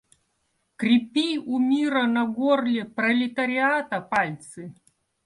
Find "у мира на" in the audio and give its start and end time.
1.37-2.23